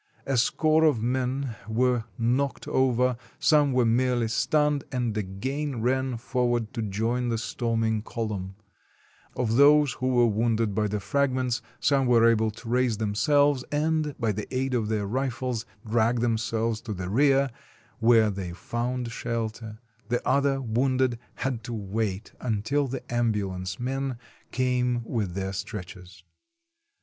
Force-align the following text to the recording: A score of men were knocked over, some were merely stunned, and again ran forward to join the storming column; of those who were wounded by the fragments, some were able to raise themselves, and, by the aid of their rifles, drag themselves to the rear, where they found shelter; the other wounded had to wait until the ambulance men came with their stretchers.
A 0.25 0.35
score 0.35 0.83
of 0.85 0.99
men 1.03 1.55
were 1.67 2.05
knocked 2.17 2.67
over, 2.67 3.17
some 3.37 3.71
were 3.71 3.85
merely 3.85 4.29
stunned, 4.29 4.83
and 4.91 5.15
again 5.15 5.79
ran 5.83 6.17
forward 6.17 6.73
to 6.73 6.81
join 6.81 7.29
the 7.29 7.37
storming 7.37 8.01
column; 8.01 8.55
of 9.35 9.57
those 9.57 9.93
who 9.93 10.07
were 10.07 10.25
wounded 10.25 10.73
by 10.73 10.87
the 10.87 10.99
fragments, 10.99 11.61
some 11.79 12.07
were 12.07 12.27
able 12.27 12.49
to 12.49 12.67
raise 12.67 12.97
themselves, 12.97 13.63
and, 13.71 14.15
by 14.19 14.31
the 14.31 14.51
aid 14.51 14.73
of 14.73 14.87
their 14.87 15.05
rifles, 15.05 15.67
drag 15.87 16.19
themselves 16.19 16.81
to 16.81 16.95
the 16.95 17.07
rear, 17.07 17.51
where 17.99 18.31
they 18.31 18.53
found 18.53 19.11
shelter; 19.11 19.77
the 20.09 20.27
other 20.27 20.59
wounded 20.59 21.19
had 21.35 21.63
to 21.65 21.73
wait 21.75 22.31
until 22.41 22.87
the 22.87 23.03
ambulance 23.13 23.79
men 23.79 24.17
came 24.51 25.03
with 25.03 25.35
their 25.35 25.53
stretchers. 25.53 26.23